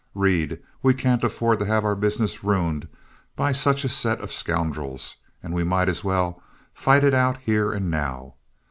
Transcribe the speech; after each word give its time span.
Reed, 0.15 0.57
we 0.81 0.95
can't 0.95 1.23
afford 1.23 1.59
to 1.59 1.65
have 1.65 1.85
our 1.85 1.93
business 1.95 2.43
ruined 2.43 2.87
by 3.35 3.51
such 3.51 3.83
a 3.83 3.87
set 3.87 4.19
of 4.19 4.33
scoundrels, 4.33 5.17
and 5.43 5.53
we 5.53 5.63
might 5.63 5.89
as 5.89 6.03
well 6.03 6.41
fight 6.73 7.03
it 7.03 7.13
out 7.13 7.37
here 7.45 7.71
and 7.71 7.91
now. 7.91 8.33